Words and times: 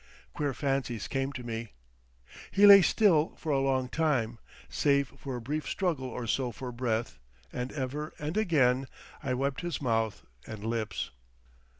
Queer 0.33 0.51
fancies 0.51 1.07
came 1.07 1.31
to 1.31 1.43
me.... 1.43 1.73
He 2.49 2.65
lay 2.65 2.81
still 2.81 3.35
for 3.37 3.51
a 3.51 3.59
long 3.61 3.87
time, 3.87 4.39
save 4.67 5.09
for 5.09 5.35
a 5.35 5.41
brief 5.41 5.69
struggle 5.69 6.07
or 6.07 6.25
so 6.25 6.51
for 6.51 6.71
breath 6.71 7.19
and 7.53 7.71
ever 7.73 8.11
and 8.17 8.35
again 8.35 8.87
I 9.21 9.35
wiped 9.35 9.61
his 9.61 9.79
mouth 9.79 10.25
and 10.47 10.63
lips. 10.65 11.11